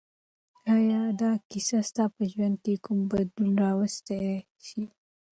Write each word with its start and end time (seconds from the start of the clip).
آیا 0.75 1.01
دا 1.19 1.31
کیسه 1.49 1.77
ستا 1.89 2.05
په 2.15 2.23
ژوند 2.31 2.55
کې 2.63 2.73
کوم 2.85 2.99
بدلون 3.11 3.51
راوستی 3.63 4.19
شي؟ 4.65 4.81